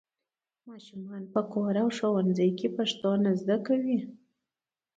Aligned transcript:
ماشومان 0.67 1.23
په 1.33 1.41
کور 1.53 1.73
او 1.81 1.87
ښوونځي 1.97 2.49
کې 2.57 2.67
پښتو 2.77 3.11
نه 3.23 3.31
زده 3.39 3.57
کوي. 3.67 3.99